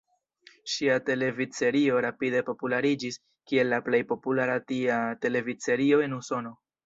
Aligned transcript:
Ŝia 0.75 0.93
televidserio 1.09 1.99
rapide 2.05 2.41
populariĝis 2.47 3.19
kiel 3.51 3.69
la 3.73 3.79
plej 3.89 4.01
populara 4.13 4.57
tia 4.71 4.97
televidserio 5.27 6.01
en 6.07 6.19
Usono. 6.23 6.57